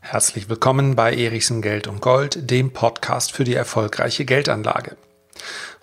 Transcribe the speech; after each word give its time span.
Herzlich 0.00 0.48
willkommen 0.48 0.96
bei 0.96 1.14
Erichsen 1.14 1.60
Geld 1.60 1.86
und 1.86 2.00
Gold, 2.00 2.50
dem 2.50 2.72
Podcast 2.72 3.32
für 3.32 3.44
die 3.44 3.54
erfolgreiche 3.54 4.24
Geldanlage. 4.24 4.96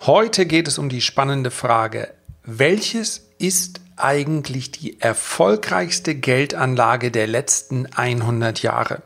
Heute 0.00 0.46
geht 0.46 0.66
es 0.66 0.78
um 0.78 0.88
die 0.88 1.00
spannende 1.00 1.50
Frage, 1.50 2.12
welches 2.42 3.28
ist 3.38 3.80
eigentlich 3.96 4.72
die 4.72 5.00
erfolgreichste 5.00 6.14
Geldanlage 6.14 7.10
der 7.10 7.28
letzten 7.28 7.86
100 7.86 8.62
Jahre? 8.62 9.02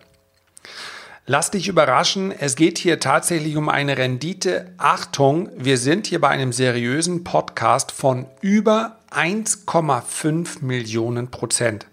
Lass 1.26 1.50
dich 1.50 1.68
überraschen, 1.68 2.32
es 2.32 2.56
geht 2.56 2.78
hier 2.78 2.98
tatsächlich 2.98 3.56
um 3.56 3.68
eine 3.68 3.98
Rendite. 3.98 4.72
Achtung, 4.78 5.50
wir 5.54 5.76
sind 5.78 6.06
hier 6.06 6.20
bei 6.20 6.28
einem 6.28 6.52
seriösen 6.52 7.24
Podcast 7.24 7.92
von 7.92 8.26
über 8.40 8.99
1,5 9.10 10.64
Millionen 10.64 11.30
Prozent. 11.30 11.86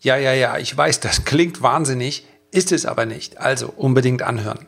Ja, 0.00 0.16
ja, 0.16 0.32
ja, 0.32 0.58
ich 0.58 0.76
weiß, 0.76 1.00
das 1.00 1.24
klingt 1.24 1.62
wahnsinnig, 1.62 2.26
ist 2.50 2.72
es 2.72 2.86
aber 2.86 3.06
nicht. 3.06 3.38
Also 3.38 3.72
unbedingt 3.76 4.22
anhören. 4.22 4.66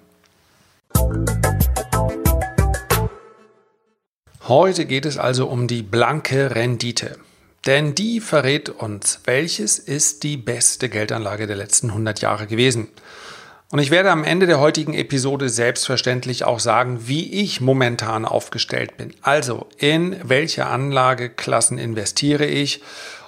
Heute 4.46 4.86
geht 4.86 5.04
es 5.04 5.18
also 5.18 5.46
um 5.46 5.66
die 5.66 5.82
blanke 5.82 6.54
Rendite. 6.54 7.18
Denn 7.66 7.94
die 7.94 8.20
verrät 8.20 8.70
uns, 8.70 9.20
welches 9.24 9.78
ist 9.78 10.22
die 10.22 10.36
beste 10.36 10.88
Geldanlage 10.88 11.46
der 11.46 11.56
letzten 11.56 11.90
100 11.90 12.20
Jahre 12.20 12.46
gewesen. 12.46 12.88
Und 13.70 13.80
ich 13.80 13.90
werde 13.90 14.10
am 14.10 14.24
Ende 14.24 14.46
der 14.46 14.60
heutigen 14.60 14.94
Episode 14.94 15.50
selbstverständlich 15.50 16.44
auch 16.44 16.58
sagen, 16.58 17.06
wie 17.06 17.42
ich 17.42 17.60
momentan 17.60 18.24
aufgestellt 18.24 18.96
bin. 18.96 19.12
Also 19.20 19.66
in 19.76 20.16
welche 20.22 20.64
Anlageklassen 20.64 21.76
investiere 21.76 22.46
ich 22.46 22.82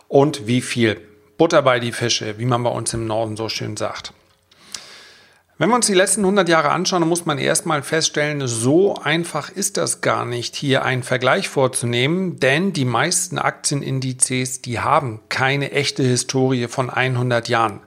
und 0.09 0.47
wie 0.47 0.63
viel. 0.63 0.99
Butter 1.37 1.61
bei 1.61 1.79
die 1.79 1.93
Fische, 1.93 2.39
wie 2.39 2.47
man 2.47 2.63
bei 2.63 2.71
uns 2.71 2.95
im 2.95 3.07
Norden 3.07 3.37
so 3.37 3.51
schön 3.51 3.77
sagt. 3.77 4.15
Wenn 5.59 5.69
wir 5.69 5.77
uns 5.77 5.89
die 5.89 5.95
letzten 5.95 6.23
100 6.23 6.49
Jahre 6.49 6.71
anschauen, 6.71 7.07
muss 7.07 7.27
man 7.27 7.37
erstmal 7.37 7.83
feststellen, 7.83 8.49
so 8.49 8.95
einfach 8.95 9.51
ist 9.51 9.77
das 9.77 10.01
gar 10.01 10.25
nicht, 10.25 10.57
hier 10.57 10.87
einen 10.87 11.03
Vergleich 11.03 11.51
vorzunehmen, 11.51 12.41
denn 12.41 12.73
die 12.73 12.87
meisten 12.87 13.37
Aktienindizes, 13.37 14.63
die 14.63 14.81
haben 14.81 15.21
keine 15.29 15.73
echte 15.73 16.03
Historie 16.03 16.67
von 16.67 16.89
100 16.89 17.51
Jahren. 17.51 17.81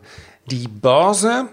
Die 0.52 0.68
Börse, 0.68 1.48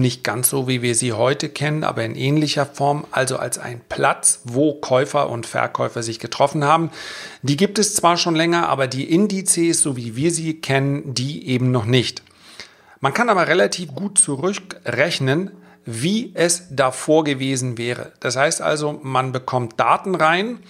nicht 0.00 0.24
ganz 0.24 0.50
so, 0.50 0.68
wie 0.68 0.82
wir 0.82 0.94
sie 0.94 1.12
heute 1.12 1.48
kennen, 1.48 1.84
aber 1.84 2.04
in 2.04 2.14
ähnlicher 2.14 2.66
Form, 2.66 3.06
also 3.10 3.36
als 3.36 3.58
ein 3.58 3.80
Platz, 3.88 4.40
wo 4.44 4.74
Käufer 4.74 5.30
und 5.30 5.46
Verkäufer 5.46 6.02
sich 6.02 6.18
getroffen 6.18 6.64
haben. 6.64 6.90
Die 7.42 7.56
gibt 7.56 7.78
es 7.78 7.94
zwar 7.94 8.16
schon 8.16 8.34
länger, 8.34 8.68
aber 8.68 8.86
die 8.86 9.10
Indizes, 9.10 9.80
so 9.80 9.96
wie 9.96 10.16
wir 10.16 10.30
sie 10.30 10.60
kennen, 10.60 11.14
die 11.14 11.48
eben 11.48 11.70
noch 11.70 11.86
nicht. 11.86 12.22
Man 13.00 13.14
kann 13.14 13.28
aber 13.28 13.48
relativ 13.48 13.94
gut 13.94 14.18
zurückrechnen, 14.18 15.50
wie 15.84 16.32
es 16.34 16.64
davor 16.70 17.24
gewesen 17.24 17.76
wäre. 17.78 18.12
Das 18.20 18.36
heißt 18.36 18.62
also, 18.62 18.98
man 19.02 19.32
bekommt 19.32 19.78
Daten 19.78 20.14
rein 20.14 20.60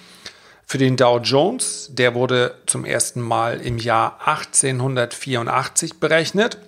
für 0.66 0.78
den 0.78 0.96
Dow 0.96 1.18
Jones. 1.18 1.90
Der 1.92 2.14
wurde 2.14 2.56
zum 2.66 2.84
ersten 2.84 3.20
Mal 3.20 3.60
im 3.60 3.78
Jahr 3.78 4.18
1884 4.26 6.00
berechnet. 6.00 6.58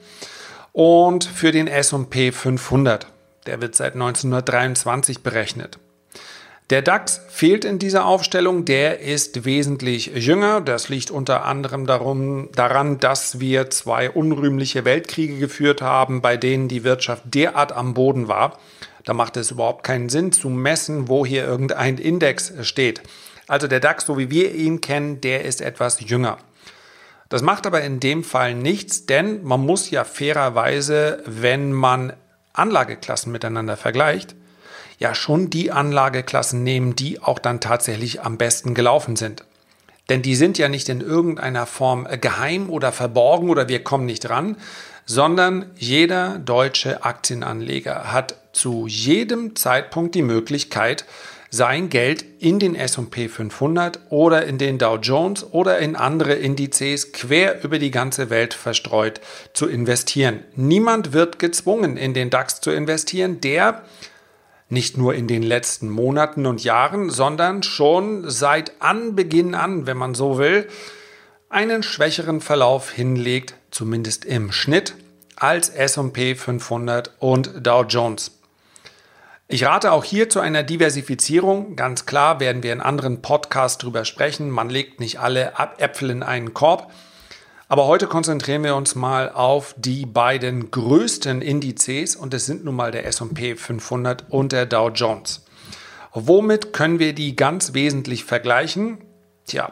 Und 0.76 1.24
für 1.24 1.52
den 1.52 1.68
SP 1.72 2.36
500. 2.36 3.06
Der 3.46 3.62
wird 3.62 3.74
seit 3.74 3.94
1923 3.94 5.22
berechnet. 5.22 5.78
Der 6.68 6.82
DAX 6.82 7.22
fehlt 7.30 7.64
in 7.64 7.78
dieser 7.78 8.04
Aufstellung, 8.04 8.66
der 8.66 9.00
ist 9.00 9.46
wesentlich 9.46 10.08
jünger. 10.08 10.60
Das 10.60 10.90
liegt 10.90 11.10
unter 11.10 11.46
anderem 11.46 11.86
darum, 11.86 12.50
daran, 12.52 13.00
dass 13.00 13.40
wir 13.40 13.70
zwei 13.70 14.10
unrühmliche 14.10 14.84
Weltkriege 14.84 15.38
geführt 15.38 15.80
haben, 15.80 16.20
bei 16.20 16.36
denen 16.36 16.68
die 16.68 16.84
Wirtschaft 16.84 17.22
derart 17.24 17.72
am 17.72 17.94
Boden 17.94 18.28
war. 18.28 18.58
Da 19.06 19.14
macht 19.14 19.38
es 19.38 19.52
überhaupt 19.52 19.82
keinen 19.82 20.10
Sinn 20.10 20.30
zu 20.30 20.50
messen, 20.50 21.08
wo 21.08 21.24
hier 21.24 21.46
irgendein 21.46 21.96
Index 21.96 22.52
steht. 22.60 23.00
Also 23.48 23.66
der 23.66 23.80
DAX, 23.80 24.04
so 24.04 24.18
wie 24.18 24.30
wir 24.30 24.54
ihn 24.54 24.82
kennen, 24.82 25.22
der 25.22 25.46
ist 25.46 25.62
etwas 25.62 26.06
jünger. 26.06 26.36
Das 27.28 27.42
macht 27.42 27.66
aber 27.66 27.82
in 27.82 28.00
dem 28.00 28.22
Fall 28.22 28.54
nichts, 28.54 29.06
denn 29.06 29.42
man 29.42 29.60
muss 29.60 29.90
ja 29.90 30.04
fairerweise, 30.04 31.22
wenn 31.26 31.72
man 31.72 32.12
Anlageklassen 32.52 33.32
miteinander 33.32 33.76
vergleicht, 33.76 34.34
ja 34.98 35.14
schon 35.14 35.50
die 35.50 35.72
Anlageklassen 35.72 36.62
nehmen, 36.62 36.96
die 36.96 37.20
auch 37.20 37.38
dann 37.38 37.60
tatsächlich 37.60 38.22
am 38.22 38.38
besten 38.38 38.74
gelaufen 38.74 39.16
sind. 39.16 39.44
Denn 40.08 40.22
die 40.22 40.36
sind 40.36 40.56
ja 40.56 40.68
nicht 40.68 40.88
in 40.88 41.00
irgendeiner 41.00 41.66
Form 41.66 42.06
geheim 42.20 42.70
oder 42.70 42.92
verborgen 42.92 43.50
oder 43.50 43.68
wir 43.68 43.82
kommen 43.82 44.06
nicht 44.06 44.30
ran, 44.30 44.56
sondern 45.04 45.70
jeder 45.76 46.38
deutsche 46.38 47.04
Aktienanleger 47.04 48.12
hat 48.12 48.36
zu 48.52 48.86
jedem 48.86 49.56
Zeitpunkt 49.56 50.14
die 50.14 50.22
Möglichkeit, 50.22 51.04
sein 51.50 51.88
Geld 51.88 52.24
in 52.38 52.58
den 52.58 52.74
SP 52.74 53.28
500 53.28 54.00
oder 54.10 54.46
in 54.46 54.58
den 54.58 54.78
Dow 54.78 54.96
Jones 54.96 55.44
oder 55.52 55.78
in 55.78 55.96
andere 55.96 56.34
Indizes 56.34 57.12
quer 57.12 57.62
über 57.64 57.78
die 57.78 57.90
ganze 57.90 58.30
Welt 58.30 58.54
verstreut 58.54 59.20
zu 59.52 59.68
investieren. 59.68 60.44
Niemand 60.54 61.12
wird 61.12 61.38
gezwungen, 61.38 61.96
in 61.96 62.14
den 62.14 62.30
DAX 62.30 62.60
zu 62.60 62.70
investieren, 62.70 63.40
der 63.40 63.82
nicht 64.68 64.96
nur 64.96 65.14
in 65.14 65.28
den 65.28 65.42
letzten 65.42 65.88
Monaten 65.88 66.46
und 66.46 66.64
Jahren, 66.64 67.10
sondern 67.10 67.62
schon 67.62 68.28
seit 68.28 68.80
Anbeginn 68.80 69.54
an, 69.54 69.86
wenn 69.86 69.96
man 69.96 70.14
so 70.14 70.38
will, 70.38 70.66
einen 71.48 71.82
schwächeren 71.82 72.40
Verlauf 72.40 72.90
hinlegt, 72.90 73.54
zumindest 73.70 74.24
im 74.24 74.50
Schnitt, 74.50 74.94
als 75.36 75.68
SP 75.68 76.34
500 76.34 77.12
und 77.20 77.64
Dow 77.64 77.84
Jones. 77.84 78.35
Ich 79.48 79.64
rate 79.64 79.92
auch 79.92 80.02
hier 80.02 80.28
zu 80.28 80.40
einer 80.40 80.64
Diversifizierung. 80.64 81.76
Ganz 81.76 82.04
klar 82.04 82.40
werden 82.40 82.64
wir 82.64 82.72
in 82.72 82.80
anderen 82.80 83.22
Podcasts 83.22 83.78
drüber 83.78 84.04
sprechen. 84.04 84.50
Man 84.50 84.68
legt 84.68 84.98
nicht 84.98 85.20
alle 85.20 85.52
Äpfel 85.78 86.10
in 86.10 86.24
einen 86.24 86.52
Korb. 86.52 86.90
Aber 87.68 87.86
heute 87.86 88.08
konzentrieren 88.08 88.64
wir 88.64 88.74
uns 88.74 88.96
mal 88.96 89.30
auf 89.30 89.76
die 89.78 90.04
beiden 90.04 90.72
größten 90.72 91.42
Indizes 91.42 92.16
und 92.16 92.34
es 92.34 92.46
sind 92.46 92.64
nun 92.64 92.74
mal 92.74 92.90
der 92.90 93.06
S&P 93.06 93.54
500 93.54 94.24
und 94.30 94.50
der 94.50 94.66
Dow 94.66 94.88
Jones. 94.88 95.44
Womit 96.12 96.72
können 96.72 96.98
wir 96.98 97.12
die 97.12 97.36
ganz 97.36 97.72
wesentlich 97.72 98.24
vergleichen? 98.24 98.98
Tja, 99.46 99.70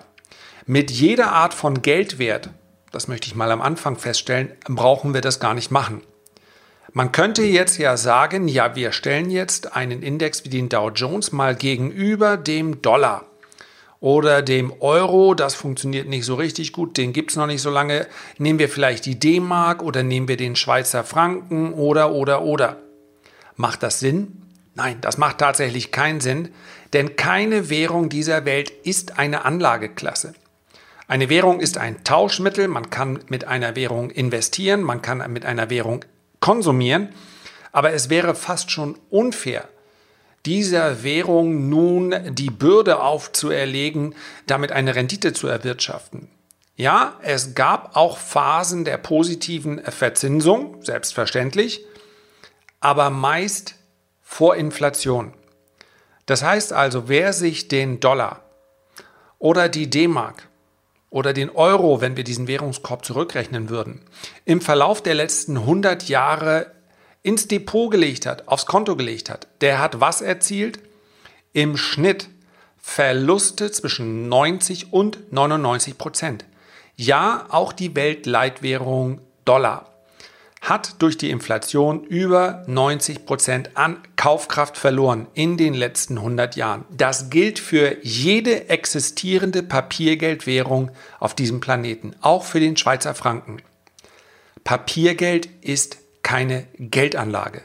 mit 0.66 0.92
jeder 0.92 1.32
Art 1.32 1.52
von 1.52 1.82
Geldwert, 1.82 2.50
das 2.92 3.08
möchte 3.08 3.26
ich 3.26 3.34
mal 3.34 3.50
am 3.50 3.60
Anfang 3.60 3.96
feststellen, 3.96 4.52
brauchen 4.68 5.14
wir 5.14 5.20
das 5.20 5.40
gar 5.40 5.54
nicht 5.54 5.72
machen. 5.72 6.02
Man 6.97 7.10
könnte 7.10 7.43
jetzt 7.43 7.78
ja 7.78 7.97
sagen, 7.97 8.47
ja, 8.47 8.77
wir 8.77 8.93
stellen 8.93 9.28
jetzt 9.28 9.75
einen 9.75 10.00
Index 10.00 10.44
wie 10.44 10.49
den 10.49 10.69
Dow 10.69 10.91
Jones 10.91 11.32
mal 11.32 11.56
gegenüber 11.56 12.37
dem 12.37 12.82
Dollar 12.82 13.25
oder 13.99 14.43
dem 14.43 14.72
Euro. 14.78 15.34
Das 15.34 15.56
funktioniert 15.56 16.09
nicht 16.09 16.25
so 16.25 16.37
richtig 16.37 16.72
gut, 16.72 16.97
den 16.97 17.12
gibt 17.12 17.32
es 17.32 17.37
noch 17.37 17.49
nicht 17.49 17.62
so 17.62 17.71
lange. 17.71 18.06
Nehmen 18.38 18.60
wir 18.60 18.69
vielleicht 18.69 19.06
die 19.06 19.19
D-Mark 19.19 19.82
oder 19.82 20.05
nehmen 20.05 20.28
wir 20.28 20.37
den 20.37 20.55
Schweizer 20.55 21.03
Franken 21.03 21.72
oder, 21.72 22.12
oder, 22.12 22.43
oder. 22.43 22.77
Macht 23.56 23.82
das 23.82 23.99
Sinn? 23.99 24.43
Nein, 24.76 24.99
das 25.00 25.19
macht 25.19 25.38
tatsächlich 25.38 25.91
keinen 25.91 26.21
Sinn, 26.21 26.50
denn 26.93 27.16
keine 27.16 27.71
Währung 27.71 28.09
dieser 28.09 28.44
Welt 28.44 28.71
ist 28.71 29.19
eine 29.19 29.44
Anlageklasse. 29.44 30.34
Eine 31.09 31.28
Währung 31.28 31.59
ist 31.59 31.76
ein 31.76 32.05
Tauschmittel, 32.05 32.69
man 32.69 32.88
kann 32.91 33.19
mit 33.28 33.49
einer 33.49 33.75
Währung 33.75 34.11
investieren, 34.11 34.82
man 34.82 35.03
kann 35.03 35.32
mit 35.32 35.44
einer 35.44 35.71
Währung 35.71 36.05
konsumieren, 36.44 37.09
aber 37.72 37.94
es 37.94 38.10
wäre 38.10 38.34
fast 38.34 38.71
schon 38.71 38.99
unfair, 39.09 39.66
dieser 40.44 41.03
Währung 41.03 41.71
nun 41.71 42.15
die 42.34 42.50
Bürde 42.50 43.00
aufzuerlegen, 43.00 44.15
damit 44.47 44.71
eine 44.71 44.94
Rendite 44.94 45.32
zu 45.32 45.49
erwirtschaften. 45.49 46.28
Ja, 46.77 47.19
es 47.22 47.55
gab 47.55 47.97
auch 47.97 48.19
Phasen 48.19 48.84
der 48.84 48.99
positiven 48.99 49.82
Verzinsung, 49.84 50.82
selbstverständlich, 50.82 51.82
aber 52.79 53.08
meist 53.08 53.76
vor 54.20 54.55
Inflation. 54.55 55.32
Das 56.26 56.43
heißt 56.43 56.75
also, 56.75 57.08
wer 57.08 57.32
sich 57.32 57.69
den 57.69 58.00
Dollar 58.00 58.43
oder 59.38 59.70
die 59.70 59.88
D-Mark 59.88 60.47
oder 61.14 61.32
den 61.32 61.49
Euro, 61.50 62.00
wenn 62.00 62.16
wir 62.16 62.25
diesen 62.25 62.49
Währungskorb 62.49 63.05
zurückrechnen 63.05 63.69
würden, 63.69 64.00
im 64.44 64.61
Verlauf 64.61 65.00
der 65.00 65.14
letzten 65.14 65.58
100 65.58 66.08
Jahre 66.08 66.72
ins 67.22 67.46
Depot 67.46 67.88
gelegt 67.88 68.26
hat, 68.26 68.49
aufs 68.49 68.66
Konto 68.66 68.96
gelegt 68.96 69.31
hat, 69.31 69.46
der 69.61 69.78
hat 69.78 70.00
was 70.00 70.22
erzielt? 70.22 70.81
Im 71.52 71.76
Schnitt 71.76 72.28
Verluste 72.78 73.70
zwischen 73.70 74.28
90 74.28 74.93
und 74.93 75.32
99 75.32 75.96
Prozent. 75.99 76.46
Ja, 76.96 77.46
auch 77.49 77.72
die 77.72 77.94
Weltleitwährung 77.94 79.20
Dollar 79.44 79.94
hat 80.64 81.02
durch 81.02 81.19
die 81.19 81.28
Inflation 81.28 82.05
über 82.05 82.64
90 82.66 83.26
Prozent 83.26 83.70
an 83.75 83.99
Kaufkraft 84.16 84.78
verloren 84.78 85.26
in 85.34 85.58
den 85.58 85.75
letzten 85.75 86.16
100 86.16 86.56
Jahren. 86.56 86.87
Das 86.90 87.28
gilt 87.28 87.58
für 87.58 87.99
jede 88.02 88.70
existierende 88.70 89.62
Papiergeldwährung 89.62 90.90
auf 91.20 91.34
diesem 91.34 91.61
Planeten, 91.61 92.16
auch 92.22 92.44
für 92.44 92.61
den 92.61 92.78
Schweizer 92.78 93.14
Franken. 93.14 93.58
Papiergeld 94.64 95.50
ist 95.61 95.99
keine 96.22 96.66
Geldanlage. 96.78 97.61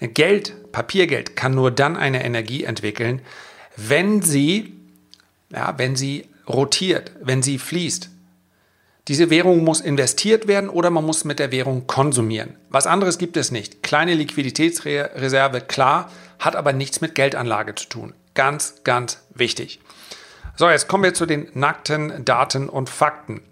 Geld, 0.00 0.70
Papiergeld 0.70 1.36
kann 1.36 1.54
nur 1.54 1.70
dann 1.70 1.96
eine 1.96 2.22
Energie 2.24 2.64
entwickeln, 2.64 3.22
wenn 3.76 4.20
sie, 4.20 4.74
ja, 5.48 5.72
wenn 5.78 5.96
sie 5.96 6.28
rotiert, 6.46 7.12
wenn 7.22 7.42
sie 7.42 7.58
fließt. 7.58 8.10
Diese 9.08 9.28
Währung 9.28 9.64
muss 9.64 9.82
investiert 9.82 10.48
werden 10.48 10.70
oder 10.70 10.88
man 10.88 11.04
muss 11.04 11.24
mit 11.24 11.38
der 11.38 11.52
Währung 11.52 11.86
konsumieren. 11.86 12.56
Was 12.70 12.86
anderes 12.86 13.18
gibt 13.18 13.36
es 13.36 13.50
nicht. 13.50 13.82
Kleine 13.82 14.14
Liquiditätsreserve, 14.14 15.60
klar, 15.60 16.10
hat 16.38 16.56
aber 16.56 16.72
nichts 16.72 17.02
mit 17.02 17.14
Geldanlage 17.14 17.74
zu 17.74 17.90
tun. 17.90 18.14
Ganz, 18.32 18.76
ganz 18.82 19.22
wichtig. 19.34 19.80
So, 20.56 20.70
jetzt 20.70 20.88
kommen 20.88 21.04
wir 21.04 21.12
zu 21.12 21.26
den 21.26 21.48
nackten 21.52 22.24
Daten 22.24 22.70
und 22.70 22.88
Fakten. 22.88 23.42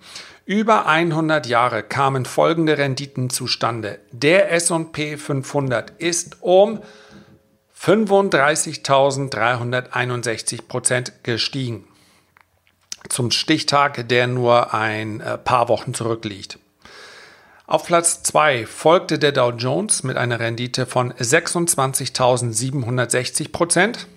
Über 0.47 0.87
100 0.87 1.47
Jahre 1.47 1.83
kamen 1.83 2.25
folgende 2.25 2.79
Renditen 2.79 3.29
zustande. 3.29 3.99
Der 4.11 4.53
S&P 4.53 5.19
500 5.19 5.91
ist 5.99 6.39
um 6.41 6.81
35.361 7.79 10.67
Prozent 10.67 11.13
gestiegen 11.23 11.85
zum 13.13 13.31
Stichtag, 13.31 14.09
der 14.09 14.27
nur 14.27 14.75
ein 14.75 15.21
äh, 15.21 15.39
paar 15.39 15.69
Wochen 15.69 15.95
zurückliegt. 15.95 16.59
Auf 17.67 17.87
Platz 17.87 18.25
2 18.25 18.67
folgte 18.67 19.19
der 19.19 19.33
Dow 19.33 19.51
Jones 19.51 20.03
mit 20.03 20.17
einer 20.17 20.41
Rendite 20.41 20.87
von 20.87 21.13
26.760 21.13 23.53
Prozent. 23.53 24.09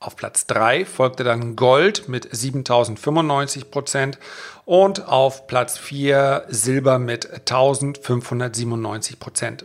Auf 0.00 0.14
Platz 0.14 0.46
3 0.46 0.84
folgte 0.84 1.24
dann 1.24 1.56
Gold 1.56 2.08
mit 2.08 2.28
7095 2.30 3.70
Prozent 3.70 4.18
und 4.64 5.08
auf 5.08 5.46
Platz 5.46 5.78
4 5.78 6.44
Silber 6.48 6.98
mit 6.98 7.32
1597 7.32 9.18
Prozent. 9.18 9.64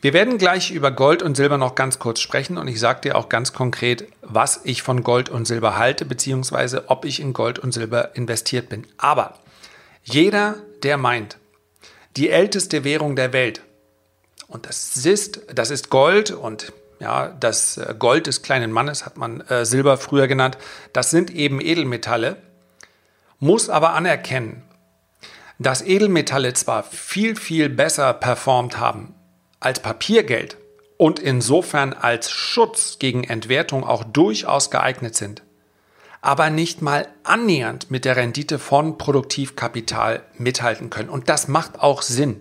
Wir 0.00 0.12
werden 0.12 0.38
gleich 0.38 0.70
über 0.70 0.92
Gold 0.92 1.24
und 1.24 1.36
Silber 1.36 1.58
noch 1.58 1.74
ganz 1.74 1.98
kurz 1.98 2.20
sprechen 2.20 2.56
und 2.56 2.68
ich 2.68 2.78
sage 2.78 3.00
dir 3.00 3.16
auch 3.16 3.28
ganz 3.28 3.52
konkret, 3.52 4.06
was 4.22 4.60
ich 4.62 4.82
von 4.82 5.02
Gold 5.02 5.28
und 5.28 5.44
Silber 5.44 5.76
halte, 5.76 6.04
beziehungsweise 6.04 6.84
ob 6.88 7.04
ich 7.04 7.18
in 7.18 7.32
Gold 7.32 7.58
und 7.58 7.72
Silber 7.72 8.14
investiert 8.14 8.68
bin. 8.68 8.86
Aber 8.96 9.34
jeder, 10.04 10.54
der 10.84 10.98
meint, 10.98 11.38
die 12.16 12.30
älteste 12.30 12.84
Währung 12.84 13.16
der 13.16 13.32
Welt, 13.32 13.62
und 14.46 14.66
das 14.66 15.04
ist, 15.04 15.40
das 15.52 15.72
ist 15.72 15.90
Gold 15.90 16.30
und 16.30 16.72
ja, 17.00 17.28
das 17.28 17.76
äh, 17.76 17.92
Gold 17.98 18.28
des 18.28 18.42
kleinen 18.42 18.70
Mannes 18.70 19.04
hat 19.04 19.16
man 19.16 19.40
äh, 19.42 19.64
Silber 19.64 19.98
früher 19.98 20.28
genannt, 20.28 20.58
das 20.92 21.10
sind 21.10 21.30
eben 21.34 21.60
Edelmetalle, 21.60 22.36
muss 23.40 23.68
aber 23.68 23.94
anerkennen, 23.94 24.62
dass 25.58 25.82
Edelmetalle 25.82 26.54
zwar 26.54 26.84
viel, 26.84 27.34
viel 27.34 27.68
besser 27.68 28.12
performt 28.12 28.78
haben 28.78 29.16
als 29.60 29.80
Papiergeld 29.80 30.56
und 30.96 31.18
insofern 31.18 31.92
als 31.92 32.30
Schutz 32.30 32.98
gegen 32.98 33.24
Entwertung 33.24 33.84
auch 33.84 34.04
durchaus 34.04 34.70
geeignet 34.70 35.14
sind, 35.14 35.42
aber 36.20 36.50
nicht 36.50 36.82
mal 36.82 37.08
annähernd 37.24 37.90
mit 37.90 38.04
der 38.04 38.16
Rendite 38.16 38.58
von 38.58 38.98
Produktivkapital 38.98 40.22
mithalten 40.36 40.90
können. 40.90 41.08
Und 41.08 41.28
das 41.28 41.48
macht 41.48 41.80
auch 41.80 42.02
Sinn. 42.02 42.40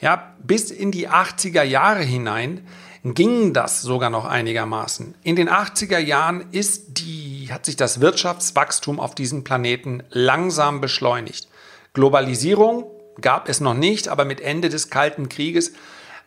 Ja, 0.00 0.34
bis 0.42 0.70
in 0.70 0.90
die 0.90 1.08
80er 1.08 1.62
Jahre 1.62 2.02
hinein 2.02 2.66
ging 3.04 3.52
das 3.52 3.82
sogar 3.82 4.10
noch 4.10 4.24
einigermaßen. 4.24 5.14
In 5.22 5.36
den 5.36 5.48
80er 5.48 5.98
Jahren 5.98 6.46
ist 6.52 6.98
die, 6.98 7.48
hat 7.50 7.66
sich 7.66 7.76
das 7.76 8.00
Wirtschaftswachstum 8.00 8.98
auf 8.98 9.14
diesem 9.14 9.44
Planeten 9.44 10.02
langsam 10.10 10.80
beschleunigt. 10.80 11.48
Globalisierung 11.92 12.86
gab 13.20 13.48
es 13.48 13.60
noch 13.60 13.74
nicht, 13.74 14.08
aber 14.08 14.24
mit 14.24 14.40
Ende 14.40 14.70
des 14.70 14.90
Kalten 14.90 15.28
Krieges 15.28 15.72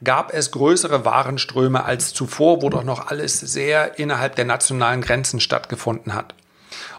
gab 0.03 0.33
es 0.33 0.51
größere 0.51 1.05
Warenströme 1.05 1.83
als 1.83 2.13
zuvor, 2.13 2.61
wo 2.61 2.69
doch 2.69 2.83
noch 2.83 3.07
alles 3.07 3.39
sehr 3.39 3.97
innerhalb 3.99 4.35
der 4.35 4.45
nationalen 4.45 5.01
Grenzen 5.01 5.39
stattgefunden 5.39 6.13
hat. 6.13 6.35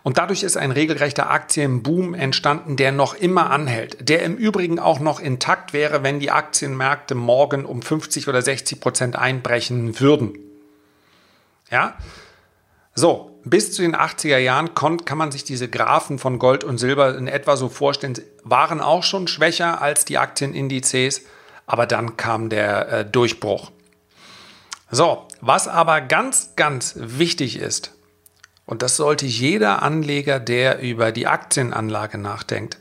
Und 0.03 0.19
dadurch 0.19 0.43
ist 0.43 0.57
ein 0.57 0.71
regelrechter 0.71 1.31
Aktienboom 1.31 2.15
entstanden, 2.15 2.77
der 2.77 2.93
noch 2.93 3.15
immer 3.15 3.51
anhält, 3.51 4.09
der 4.09 4.23
im 4.23 4.37
Übrigen 4.37 4.79
auch 4.79 5.01
noch 5.01 5.21
intakt 5.21 5.73
wäre, 5.73 6.03
wenn 6.03 6.21
die 6.21 6.31
Aktienmärkte 6.31 7.15
morgen 7.15 7.65
um 7.65 7.83
50 7.83 8.29
oder 8.29 8.41
60 8.43 8.81
Prozent 8.81 9.17
einbrechen 9.17 10.01
würden. 10.01 10.39
Ja? 11.71 11.97
So, 12.95 13.39
bis 13.45 13.73
zu 13.73 13.83
den 13.83 13.95
80er 13.95 14.39
Jahren 14.39 14.75
kann 14.75 15.19
man 15.19 15.31
sich 15.31 15.45
diese 15.45 15.69
Graphen 15.69 16.19
von 16.19 16.39
Gold 16.39 16.65
und 16.65 16.79
Silber 16.79 17.17
in 17.17 17.29
etwa 17.29 17.57
so 17.57 17.69
vorstellen, 17.69 18.19
waren 18.45 18.81
auch 18.81 19.03
schon 19.03 19.29
schwächer 19.29 19.81
als 19.81 20.05
die 20.05 20.19
Aktienindizes 20.19 21.23
aber 21.69 21.87
dann 21.87 22.17
kam 22.17 22.49
der 22.49 22.89
äh, 22.89 23.05
Durchbruch. 23.05 23.71
So, 24.91 25.29
was 25.43 25.69
aber 25.69 26.01
ganz, 26.01 26.57
ganz 26.57 26.95
wichtig 26.97 27.57
ist, 27.57 27.93
und 28.65 28.83
das 28.83 28.97
sollte 28.97 29.27
jeder 29.27 29.83
Anleger, 29.83 30.41
der 30.41 30.81
über 30.81 31.13
die 31.13 31.27
Aktienanlage 31.27 32.19
nachdenkt, 32.19 32.79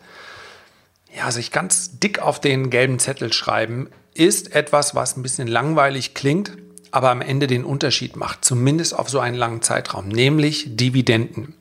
ja, 1.16 1.30
sich 1.32 1.52
ganz 1.52 2.00
dick 2.00 2.20
auf 2.20 2.40
den 2.40 2.70
gelben 2.70 2.98
Zettel 3.00 3.34
schreiben, 3.34 3.90
ist 4.14 4.56
etwas, 4.56 4.96
was 4.96 5.18
ein 5.18 5.24
bisschen 5.24 5.48
langweilig 5.48 6.14
klingt, 6.14 6.54
aber 6.92 7.12
am 7.12 7.22
Ende 7.22 7.48
den 7.48 7.66
Unterschied 7.66 8.16
macht, 8.16 8.46
zumindest 8.46 8.98
auf 8.98 9.10
so 9.10 9.20
einen 9.20 9.36
langen 9.36 9.62
Zeitraum, 9.62 10.08
nämlich 10.08 10.78
Dividenden. 10.78 11.56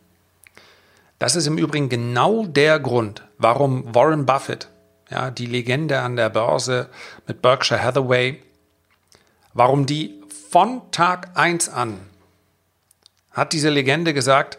Das 1.19 1.35
ist 1.35 1.47
im 1.47 1.59
Übrigen 1.59 1.89
genau 1.89 2.47
der 2.47 2.79
Grund, 2.79 3.23
warum 3.39 3.95
Warren 3.95 4.27
Buffett 4.27 4.69
ja, 5.11 5.31
die 5.31 5.47
Legende 5.47 6.01
an 6.01 6.17
der 6.17 6.31
Börse 6.31 6.89
mit 7.27 7.43
Berkshire 7.43 7.83
Hathaway, 7.83 8.43
warum 9.55 9.87
die 9.87 10.23
von 10.51 10.83
Tag 10.91 11.31
1 11.35 11.69
an 11.69 12.01
hat 13.37 13.53
diese 13.53 13.69
Legende 13.69 14.15
gesagt, 14.15 14.59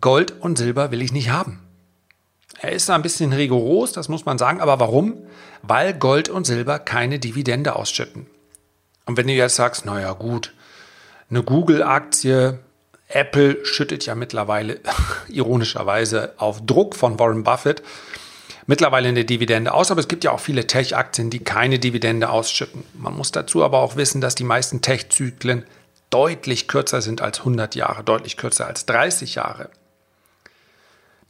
Gold 0.00 0.32
und 0.40 0.58
Silber 0.58 0.90
will 0.90 1.00
ich 1.00 1.12
nicht 1.12 1.30
haben. 1.30 1.60
Er 2.60 2.72
ist 2.72 2.90
ein 2.90 3.02
bisschen 3.02 3.32
rigoros, 3.32 3.92
das 3.92 4.08
muss 4.08 4.26
man 4.26 4.36
sagen, 4.36 4.60
aber 4.60 4.80
warum? 4.80 5.14
Weil 5.62 5.94
Gold 5.94 6.28
und 6.28 6.44
Silber 6.44 6.78
keine 6.78 7.18
Dividende 7.18 7.76
ausschütten. 7.76 8.26
Und 9.06 9.16
wenn 9.16 9.28
du 9.28 9.32
jetzt 9.32 9.54
sagst, 9.54 9.86
naja 9.86 10.12
gut, 10.12 10.52
eine 11.30 11.42
Google-Aktie, 11.42 12.58
Apple 13.08 13.64
schüttet 13.64 14.06
ja 14.06 14.14
mittlerweile 14.14 14.80
ironischerweise 15.28 16.34
auf 16.38 16.64
Druck 16.66 16.96
von 16.96 17.18
Warren 17.18 17.44
Buffett 17.44 17.82
mittlerweile 18.66 19.08
eine 19.08 19.24
Dividende 19.24 19.72
aus, 19.72 19.90
aber 19.90 20.00
es 20.00 20.08
gibt 20.08 20.24
ja 20.24 20.32
auch 20.32 20.40
viele 20.40 20.66
Tech-Aktien, 20.66 21.30
die 21.30 21.40
keine 21.40 21.78
Dividende 21.78 22.30
ausschütten. 22.30 22.84
Man 22.94 23.16
muss 23.16 23.32
dazu 23.32 23.64
aber 23.64 23.78
auch 23.78 23.96
wissen, 23.96 24.20
dass 24.20 24.34
die 24.34 24.44
meisten 24.44 24.82
Tech-Zyklen 24.82 25.64
deutlich 26.10 26.68
kürzer 26.68 27.00
sind 27.02 27.20
als 27.20 27.40
100 27.40 27.74
Jahre, 27.74 28.04
deutlich 28.04 28.36
kürzer 28.36 28.66
als 28.66 28.86
30 28.86 29.34
Jahre. 29.34 29.70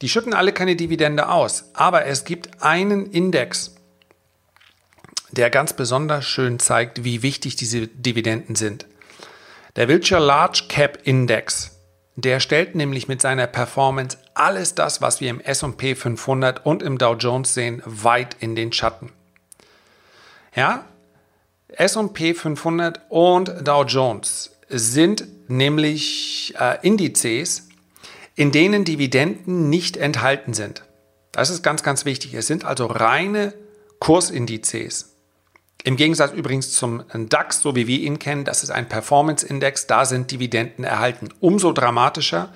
Die 0.01 0.09
schütten 0.09 0.33
alle 0.33 0.53
keine 0.53 0.75
Dividende 0.75 1.29
aus, 1.29 1.71
aber 1.73 2.05
es 2.05 2.25
gibt 2.25 2.61
einen 2.61 3.11
Index, 3.11 3.75
der 5.31 5.49
ganz 5.49 5.73
besonders 5.73 6.25
schön 6.25 6.59
zeigt, 6.59 7.03
wie 7.03 7.21
wichtig 7.23 7.55
diese 7.55 7.87
Dividenden 7.87 8.55
sind. 8.55 8.85
Der 9.75 9.87
Wilshire 9.87 10.21
Large 10.21 10.65
Cap 10.69 10.99
Index 11.03 11.74
der 12.15 12.39
stellt 12.39 12.75
nämlich 12.75 13.07
mit 13.07 13.21
seiner 13.21 13.47
Performance 13.47 14.17
alles 14.33 14.75
das, 14.75 15.01
was 15.01 15.21
wir 15.21 15.29
im 15.29 15.41
SP 15.41 15.95
500 15.95 16.65
und 16.65 16.81
im 16.81 16.97
Dow 16.97 17.15
Jones 17.15 17.53
sehen, 17.53 17.81
weit 17.85 18.37
in 18.39 18.55
den 18.55 18.71
Schatten. 18.71 19.11
Ja, 20.55 20.85
SP 21.75 22.33
500 22.33 23.01
und 23.09 23.53
Dow 23.67 23.83
Jones 23.83 24.51
sind 24.69 25.27
nämlich 25.49 26.53
äh, 26.59 26.77
Indizes, 26.85 27.67
in 28.35 28.51
denen 28.51 28.85
Dividenden 28.85 29.69
nicht 29.69 29.97
enthalten 29.97 30.53
sind. 30.53 30.83
Das 31.31 31.49
ist 31.49 31.63
ganz, 31.63 31.83
ganz 31.83 32.05
wichtig. 32.05 32.33
Es 32.33 32.47
sind 32.47 32.63
also 32.63 32.85
reine 32.85 33.53
Kursindizes. 33.99 35.14
Im 35.85 35.95
Gegensatz 35.97 36.33
übrigens 36.33 36.71
zum 36.71 37.03
DAX, 37.13 37.61
so 37.61 37.75
wie 37.75 37.85
wir 37.85 37.99
ihn 37.99 38.17
kennen, 38.17 38.43
das 38.43 38.63
ist 38.63 38.71
ein 38.71 38.89
Performance-Index, 38.89 39.85
da 39.85 40.05
sind 40.05 40.31
Dividenden 40.31 40.83
erhalten. 40.83 41.29
Umso 41.39 41.73
dramatischer, 41.73 42.51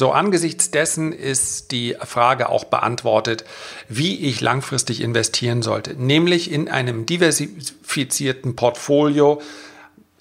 So, 0.00 0.12
angesichts 0.12 0.70
dessen 0.70 1.12
ist 1.12 1.72
die 1.72 1.94
Frage 2.02 2.48
auch 2.48 2.64
beantwortet, 2.64 3.44
wie 3.86 4.18
ich 4.26 4.40
langfristig 4.40 5.02
investieren 5.02 5.60
sollte, 5.60 5.92
nämlich 5.92 6.50
in 6.50 6.70
einem 6.70 7.04
diversifizierten 7.04 8.56
Portfolio, 8.56 9.42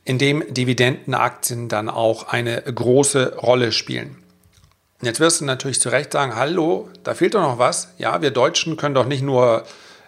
in 0.04 0.18
dem 0.18 0.44
Dividendenaktien 0.54 1.70
dann 1.70 1.88
auch 1.88 2.28
eine 2.28 2.62
große 2.62 3.38
Rolle 3.38 3.72
spielen. 3.72 4.18
Jetzt 5.02 5.22
wirst 5.22 5.40
du 5.40 5.46
natürlich 5.46 5.80
zu 5.80 5.88
Recht 5.88 6.12
sagen, 6.12 6.36
hallo, 6.36 6.90
da 7.06 7.14
fehlt 7.14 7.36
doch 7.36 7.42
noch 7.42 7.58
was. 7.58 7.94
Ja, 7.98 8.22
wir 8.22 8.32
Deutschen 8.32 8.76
können 8.76 8.96
doch 8.96 9.06
nicht 9.06 9.24
nur 9.24 9.64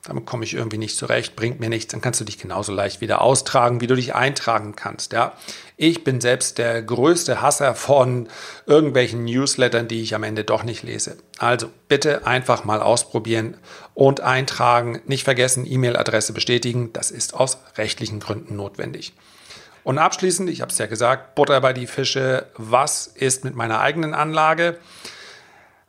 damit 0.04 0.26
komme 0.26 0.46
ich 0.46 0.54
irgendwie 0.54 0.78
nicht 0.78 0.96
zurecht, 0.96 1.36
bringt 1.36 1.60
mir 1.60 1.70
nichts, 1.70 1.92
dann 1.92 2.02
kannst 2.02 2.22
du 2.22 2.26
dich 2.26 2.38
genauso 2.38 2.72
leicht 2.72 3.02
wieder 3.02 3.22
austragen, 3.22 3.82
wie 3.82 3.88
du 3.88 3.96
dich 3.96 4.16
eintragen 4.16 4.76
kannst. 4.76 5.12
Ja? 5.12 5.34
Ich 5.76 6.04
bin 6.04 6.22
selbst 6.22 6.58
der 6.58 6.82
größte 6.82 7.42
Hasser 7.42 7.76
von 7.76 8.30
irgendwelchen 8.66 9.26
Newslettern, 9.26 9.88
die 9.88 10.02
ich 10.02 10.16
am 10.16 10.24
Ende 10.24 10.44
doch 10.44 10.64
nicht 10.64 10.84
lese. 10.84 11.18
Also 11.38 11.70
bitte 11.88 12.26
einfach 12.26 12.64
mal 12.64 12.82
ausprobieren 12.82 13.58
und 13.94 14.22
eintragen. 14.22 15.02
Nicht 15.06 15.26
vergessen, 15.26 15.66
E-Mail-Adresse 15.66 16.34
bestätigen. 16.34 16.94
Das 16.94 17.12
ist 17.12 17.34
aus 17.34 17.58
rechtlichen 17.78 18.20
Gründen 18.20 18.56
notwendig. 18.56 19.14
Und 19.84 19.98
abschließend, 19.98 20.50
ich 20.50 20.62
habe 20.62 20.72
es 20.72 20.78
ja 20.78 20.86
gesagt, 20.86 21.36
Butter 21.36 21.60
bei 21.62 21.74
die 21.74 21.88
Fische. 21.88 22.48
Was 22.56 23.08
ist 23.08 23.44
mit 23.44 23.56
meiner 23.56 23.80
eigenen 23.80 24.14
Anlage? 24.14 24.78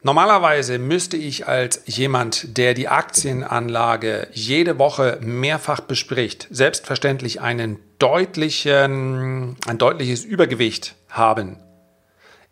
Normalerweise 0.02 0.78
müsste 0.78 1.18
ich 1.18 1.46
als 1.46 1.82
jemand, 1.84 2.56
der 2.56 2.72
die 2.72 2.88
Aktienanlage 2.88 4.28
jede 4.32 4.78
Woche 4.78 5.18
mehrfach 5.20 5.80
bespricht, 5.80 6.48
selbstverständlich 6.50 7.42
einen 7.42 7.78
deutlichen, 7.98 9.56
ein 9.66 9.78
deutliches 9.78 10.24
Übergewicht 10.24 10.94
haben. 11.10 11.58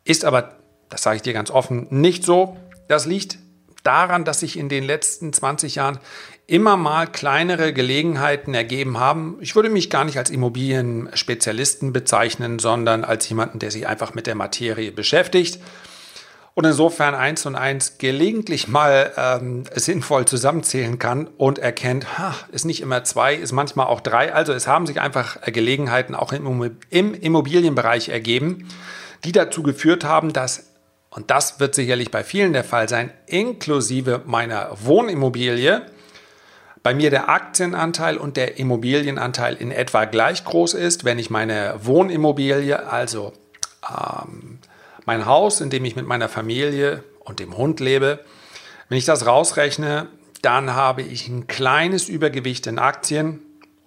Ist 0.05 0.27
aber, 0.27 0.59
das 0.91 1.03
sage 1.03 1.17
ich 1.17 1.23
dir 1.23 1.33
ganz 1.33 1.51
offen, 1.51 1.87
nicht 1.89 2.23
so. 2.23 2.59
Das 2.87 3.07
liegt 3.07 3.39
daran, 3.83 4.27
dass 4.27 4.41
sich 4.41 4.59
in 4.59 4.69
den 4.69 4.85
letzten 4.85 5.33
20 5.33 5.77
Jahren 5.77 5.99
immer 6.47 6.77
mal 6.77 7.07
kleinere 7.07 7.73
Gelegenheiten 7.73 8.53
ergeben 8.53 8.99
haben. 8.99 9.39
Ich 9.41 9.57
würde 9.57 9.71
mich 9.71 9.89
gar 9.89 10.05
nicht 10.05 10.19
als 10.19 10.29
Immobilienspezialisten 10.29 11.95
bezeichnen, 11.95 12.59
sondern 12.59 13.05
als 13.05 13.27
jemanden, 13.27 13.59
der 13.59 13.71
sich 13.71 13.87
einfach 13.87 14.13
mit 14.13 14.27
der 14.27 14.35
Materie 14.35 14.93
beschäftigt 14.93 15.61
und 16.59 16.65
insofern 16.65 17.15
eins 17.15 17.47
und 17.47 17.55
eins 17.55 17.99
gelegentlich 17.99 18.67
mal 18.67 19.13
ähm, 19.17 19.63
sinnvoll 19.77 20.25
zusammenzählen 20.25 20.99
kann 20.99 21.29
und 21.37 21.61
erkennt, 21.61 22.19
ha, 22.19 22.35
ist 22.51 22.65
nicht 22.65 22.81
immer 22.81 23.05
zwei, 23.05 23.37
ist 23.37 23.53
manchmal 23.53 23.87
auch 23.87 24.01
drei. 24.01 24.35
Also 24.35 24.53
es 24.53 24.67
haben 24.67 24.85
sich 24.85 25.01
einfach 25.01 25.39
äh, 25.47 25.53
Gelegenheiten 25.53 26.17
auch 26.17 26.33
im, 26.33 26.77
im 26.91 27.15
Immobilienbereich 27.15 28.09
ergeben, 28.09 28.67
die 29.23 29.31
dazu 29.31 29.63
geführt 29.63 30.03
haben, 30.03 30.33
dass, 30.33 30.73
und 31.11 31.31
das 31.31 31.61
wird 31.61 31.77
sicherlich 31.77 32.11
bei 32.11 32.25
vielen 32.25 32.53
der 32.53 32.65
Fall 32.65 32.89
sein, 32.89 33.13
inklusive 33.27 34.23
meiner 34.27 34.71
Wohnimmobilie, 34.81 35.87
bei 36.83 36.93
mir 36.93 37.11
der 37.11 37.29
Aktienanteil 37.29 38.17
und 38.17 38.37
der 38.37 38.59
Immobilienanteil 38.59 39.55
in 39.55 39.71
etwa 39.71 40.07
gleich 40.07 40.45
groß 40.45 40.75
ist, 40.75 41.05
wenn 41.05 41.21
ich 41.21 41.31
meine 41.31 41.77
Wohnimmobilie, 41.85 42.85
also 42.85 43.33
ähm, 43.89 44.59
mein 45.09 45.25
Haus, 45.25 45.63
in 45.63 45.71
dem 45.71 45.87
ich 45.87 45.97
mit 45.97 46.07
meiner 46.07 46.29
Familie 46.29 47.03
und 47.21 47.41
dem 47.41 47.57
Hund 47.57 47.81
lebe, 47.81 48.21
wenn 48.91 48.99
ich 48.99 49.07
das 49.07 49.25
rausrechne, 49.25 50.09
dann 50.43 50.75
habe 50.75 51.01
ich 51.01 51.29
ein 51.29 51.47
kleines 51.47 52.11
Übergewicht 52.11 52.67
in 52.67 52.79
Aktien, 52.79 53.41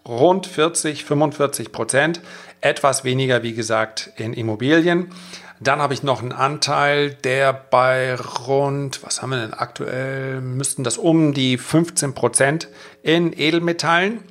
rund 0.03 0.47
40, 0.47 1.05
45 1.05 1.71
Prozent, 1.71 2.21
etwas 2.59 3.03
weniger, 3.03 3.43
wie 3.43 3.53
gesagt, 3.53 4.11
in 4.17 4.33
Immobilien. 4.33 5.13
Dann 5.59 5.79
habe 5.79 5.93
ich 5.93 6.01
noch 6.01 6.23
einen 6.23 6.31
Anteil, 6.31 7.13
der 7.13 7.53
bei 7.53 8.15
rund, 8.15 9.03
was 9.03 9.21
haben 9.21 9.29
wir 9.29 9.41
denn 9.41 9.53
aktuell, 9.53 10.41
müssten 10.41 10.83
das 10.83 10.97
um 10.97 11.35
die 11.35 11.59
15 11.59 12.15
Prozent 12.15 12.67
in 13.03 13.31
Edelmetallen. 13.31 14.23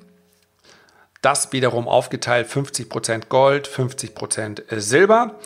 Das 1.22 1.52
wiederum 1.52 1.86
aufgeteilt 1.86 2.48
50 2.48 2.88
Prozent 2.88 3.28
Gold, 3.28 3.68
50 3.68 4.16
Prozent 4.16 4.64
Silber. 4.70 5.38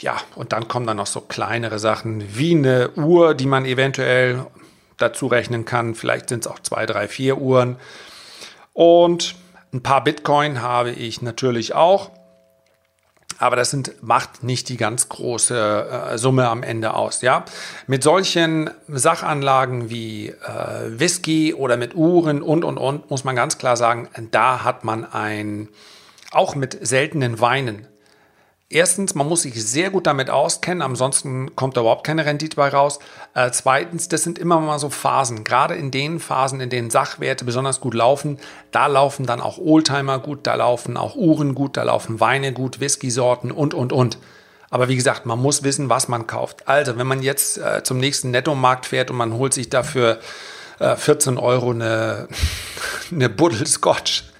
Ja, 0.00 0.16
und 0.34 0.52
dann 0.52 0.66
kommen 0.66 0.86
dann 0.86 0.96
noch 0.96 1.06
so 1.06 1.20
kleinere 1.20 1.78
Sachen 1.78 2.36
wie 2.36 2.54
eine 2.54 2.90
Uhr, 2.92 3.34
die 3.34 3.46
man 3.46 3.66
eventuell 3.66 4.46
dazu 4.96 5.26
rechnen 5.26 5.66
kann. 5.66 5.94
Vielleicht 5.94 6.30
sind 6.30 6.46
es 6.46 6.50
auch 6.50 6.58
zwei, 6.58 6.86
drei, 6.86 7.06
vier 7.06 7.36
Uhren. 7.36 7.76
Und 8.72 9.34
ein 9.74 9.82
paar 9.82 10.02
Bitcoin 10.02 10.62
habe 10.62 10.90
ich 10.90 11.20
natürlich 11.20 11.74
auch. 11.74 12.10
Aber 13.38 13.56
das 13.56 13.70
sind, 13.70 14.02
macht 14.02 14.42
nicht 14.42 14.68
die 14.70 14.76
ganz 14.76 15.08
große 15.08 16.10
äh, 16.12 16.18
Summe 16.18 16.48
am 16.48 16.62
Ende 16.62 16.94
aus. 16.94 17.20
Ja? 17.20 17.44
Mit 17.86 18.02
solchen 18.02 18.70
Sachanlagen 18.88 19.90
wie 19.90 20.28
äh, 20.28 20.34
Whisky 20.98 21.54
oder 21.54 21.76
mit 21.76 21.94
Uhren 21.94 22.42
und, 22.42 22.64
und, 22.64 22.78
und, 22.78 23.10
muss 23.10 23.24
man 23.24 23.36
ganz 23.36 23.58
klar 23.58 23.76
sagen, 23.76 24.08
da 24.30 24.64
hat 24.64 24.84
man 24.84 25.10
ein, 25.10 25.68
auch 26.32 26.54
mit 26.54 26.86
seltenen 26.86 27.40
Weinen, 27.40 27.86
Erstens, 28.72 29.16
man 29.16 29.26
muss 29.28 29.42
sich 29.42 29.66
sehr 29.66 29.90
gut 29.90 30.06
damit 30.06 30.30
auskennen, 30.30 30.80
ansonsten 30.80 31.56
kommt 31.56 31.76
da 31.76 31.80
überhaupt 31.80 32.06
keine 32.06 32.24
Rendite 32.24 32.54
bei 32.54 32.68
raus. 32.68 33.00
Äh, 33.34 33.50
zweitens, 33.50 34.06
das 34.06 34.22
sind 34.22 34.38
immer 34.38 34.60
mal 34.60 34.78
so 34.78 34.90
Phasen. 34.90 35.42
Gerade 35.42 35.74
in 35.74 35.90
den 35.90 36.20
Phasen, 36.20 36.60
in 36.60 36.70
denen 36.70 36.88
Sachwerte 36.88 37.44
besonders 37.44 37.80
gut 37.80 37.94
laufen, 37.94 38.38
da 38.70 38.86
laufen 38.86 39.26
dann 39.26 39.40
auch 39.40 39.58
Oldtimer 39.58 40.20
gut, 40.20 40.46
da 40.46 40.54
laufen 40.54 40.96
auch 40.96 41.16
Uhren 41.16 41.56
gut, 41.56 41.76
da 41.76 41.82
laufen 41.82 42.20
Weine 42.20 42.52
gut, 42.52 42.78
Whisky-Sorten 42.78 43.50
und, 43.50 43.74
und, 43.74 43.92
und. 43.92 44.18
Aber 44.70 44.88
wie 44.88 44.94
gesagt, 44.94 45.26
man 45.26 45.40
muss 45.40 45.64
wissen, 45.64 45.90
was 45.90 46.06
man 46.06 46.28
kauft. 46.28 46.68
Also, 46.68 46.96
wenn 46.96 47.08
man 47.08 47.22
jetzt 47.22 47.58
äh, 47.58 47.82
zum 47.82 47.98
nächsten 47.98 48.30
Nettomarkt 48.30 48.86
fährt 48.86 49.10
und 49.10 49.16
man 49.16 49.34
holt 49.34 49.52
sich 49.52 49.68
dafür 49.68 50.20
äh, 50.78 50.94
14 50.94 51.38
Euro 51.38 51.70
eine, 51.70 52.28
eine 53.10 53.28
Buddel 53.28 53.66
Scotch, 53.66 54.30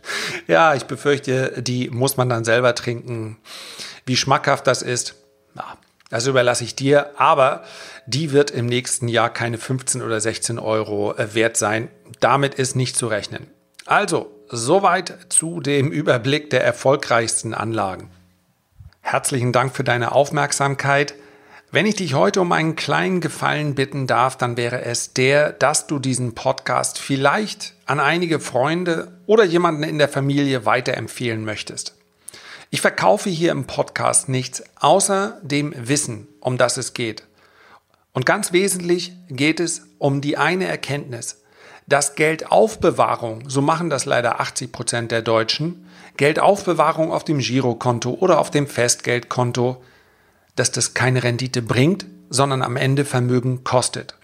ja, 0.47 0.75
ich 0.75 0.85
befürchte, 0.85 1.61
die 1.61 1.91
muss 1.91 2.17
man 2.17 2.29
dann 2.29 2.45
selber 2.45 2.77
trinken. 2.77 3.39
Wie 4.07 4.17
schmackhaft 4.17 4.67
das 4.67 4.83
ist, 4.83 5.15
ja, 5.55 5.77
das 6.11 6.27
überlasse 6.27 6.65
ich 6.65 6.75
dir. 6.75 7.19
Aber 7.19 7.65
die 8.07 8.33
wird 8.33 8.51
im 8.51 8.67
nächsten 8.67 9.09
Jahr 9.09 9.31
keine 9.33 9.57
15 9.57 10.03
oder 10.03 10.21
16 10.21 10.59
Euro 10.59 11.15
äh, 11.15 11.35
wert 11.35 11.57
sein. 11.57 11.89
Damit 12.19 12.55
ist 12.55 12.77
nicht 12.77 12.97
zu 12.97 13.07
rechnen. 13.07 13.47
Also, 13.87 14.31
soweit 14.49 15.17
zu 15.31 15.61
dem 15.61 15.91
Überblick 15.91 16.51
der 16.51 16.65
erfolgreichsten 16.65 17.55
Anlagen. 17.55 18.11
Herzlichen 19.01 19.53
Dank 19.53 19.75
für 19.75 19.85
deine 19.85 20.13
Aufmerksamkeit. 20.13 21.15
Wenn 21.73 21.87
ich 21.87 21.95
dich 21.95 22.15
heute 22.15 22.41
um 22.41 22.51
einen 22.51 22.75
kleinen 22.75 23.21
Gefallen 23.21 23.77
bitten 23.77 24.09
darf, 24.09 24.37
dann 24.37 24.57
wäre 24.57 24.83
es 24.85 25.15
der, 25.15 25.53
dass 25.53 25.87
du 25.87 26.01
diesen 26.01 26.35
Podcast 26.35 26.99
vielleicht 26.99 27.75
an 27.87 28.01
einige 28.01 28.41
Freunde 28.41 29.13
oder 29.27 29.45
jemanden 29.45 29.85
in 29.85 29.99
der 29.99 30.09
Familie 30.09 30.67
weiterempfehlen 30.67 31.45
möchtest. 31.45 31.95
Ich 32.73 32.81
verkaufe 32.81 33.29
hier 33.29 33.51
im 33.51 33.65
Podcast 33.65 34.29
nichts 34.29 34.63
außer 34.79 35.41
dem 35.43 35.75
Wissen, 35.77 36.29
um 36.39 36.57
das 36.57 36.77
es 36.77 36.95
geht. 36.95 37.25
Und 38.13 38.27
ganz 38.27 38.53
wesentlich 38.53 39.13
geht 39.29 39.59
es 39.59 39.83
um 39.99 40.21
die 40.21 40.37
eine 40.37 40.67
Erkenntnis, 40.67 41.43
dass 41.89 42.15
Geldaufbewahrung, 42.15 43.51
so 43.51 43.61
machen 43.61 43.91
das 43.91 44.05
leider 44.05 44.39
80 44.39 44.71
Prozent 44.71 45.11
der 45.11 45.23
Deutschen, 45.23 45.89
Geldaufbewahrung 46.17 47.11
auf 47.11 47.25
dem 47.25 47.39
Girokonto 47.39 48.11
oder 48.11 48.39
auf 48.39 48.53
dem 48.53 48.69
Festgeldkonto, 48.69 49.83
dass 50.55 50.71
das 50.71 50.95
keine 50.95 51.25
Rendite 51.25 51.63
bringt, 51.63 52.07
sondern 52.29 52.63
am 52.63 52.77
Ende 52.77 53.05
Vermögen 53.05 53.65
kostet. 53.65 54.15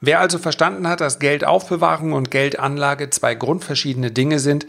Wer 0.00 0.20
also 0.20 0.38
verstanden 0.38 0.86
hat, 0.86 1.00
dass 1.00 1.18
Geldaufbewahrung 1.18 2.12
und 2.12 2.30
Geldanlage 2.30 3.10
zwei 3.10 3.34
grundverschiedene 3.34 4.12
Dinge 4.12 4.38
sind, 4.38 4.66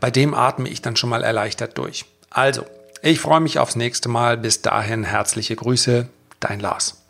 bei 0.00 0.10
dem 0.10 0.34
atme 0.34 0.68
ich 0.68 0.82
dann 0.82 0.96
schon 0.96 1.10
mal 1.10 1.22
erleichtert 1.22 1.76
durch. 1.78 2.04
Also, 2.30 2.64
ich 3.02 3.20
freue 3.20 3.40
mich 3.40 3.58
aufs 3.58 3.76
nächste 3.76 4.08
Mal. 4.08 4.36
Bis 4.36 4.62
dahin 4.62 5.04
herzliche 5.04 5.56
Grüße, 5.56 6.08
dein 6.38 6.60
Lars. 6.60 7.02